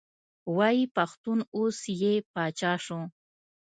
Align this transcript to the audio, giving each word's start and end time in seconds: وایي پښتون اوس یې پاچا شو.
وایي 0.57 0.83
پښتون 0.95 1.39
اوس 1.57 1.79
یې 2.01 2.13
پاچا 2.33 2.73
شو. 2.85 2.99